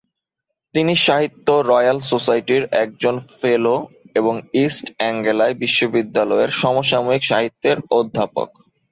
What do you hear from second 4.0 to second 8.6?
এবং ইস্ট এঙ্গেলায় বিশ্ববিদ্যালয়ের সমসাময়িক সাহিত্যের অধ্যাপক।